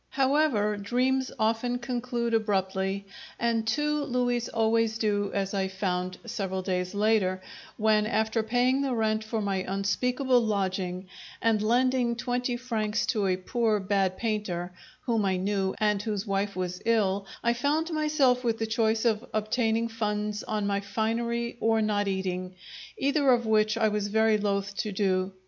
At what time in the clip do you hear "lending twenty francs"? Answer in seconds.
11.61-13.05